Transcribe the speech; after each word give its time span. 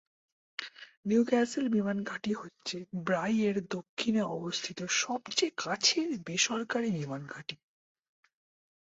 Newcastle 1.05 1.65
বিমানঘাঁটি 1.69 2.31
হচ্ছে 2.33 2.77
ব্রাই 3.03 3.35
এর 3.41 3.57
দক্ষিণে 3.69 4.21
অবস্থিত 4.37 4.79
সবচেয়ে 5.01 5.53
কাছের 5.57 6.09
বেসরকারি 6.27 6.89
বিমানঘাঁটি। 6.91 7.55